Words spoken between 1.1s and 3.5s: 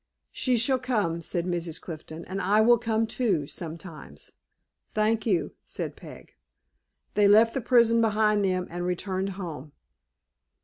said Mrs. Clifton, "and I will come too,